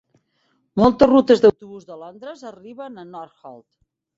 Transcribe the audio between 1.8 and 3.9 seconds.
de Londres arriben a Northolt.